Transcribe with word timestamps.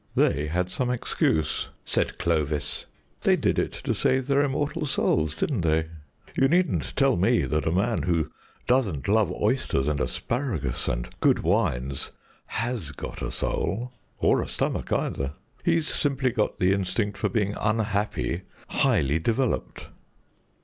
"They 0.15 0.47
had 0.47 0.71
some 0.71 0.89
excuse," 0.89 1.69
said 1.85 2.17
Clovis. 2.17 2.87
"They 3.21 3.35
did 3.35 3.59
it 3.59 3.71
to 3.71 3.93
save 3.93 4.25
their 4.25 4.41
immortal 4.43 4.87
souls, 4.87 5.35
didn't 5.35 5.61
they? 5.61 5.89
You 6.35 6.47
needn't 6.47 6.95
tell 6.95 7.15
me 7.15 7.43
that 7.43 7.67
a 7.67 7.71
man 7.71 8.01
who 8.01 8.27
doesn't 8.65 9.07
love 9.07 9.31
oysters 9.31 9.87
and 9.87 9.99
asparagus 9.99 10.87
and 10.87 11.07
good 11.19 11.43
wines 11.43 12.09
has 12.47 12.89
got 12.91 13.21
a 13.21 13.29
soul, 13.31 13.91
or 14.17 14.41
a 14.41 14.47
stomach 14.47 14.91
either. 14.91 15.33
He's 15.63 15.87
simply 15.87 16.31
got 16.31 16.57
the 16.57 16.73
instinct 16.73 17.15
for 17.19 17.29
being 17.29 17.53
unhappy 17.61 18.41
highly 18.69 19.19
developed." 19.19 19.85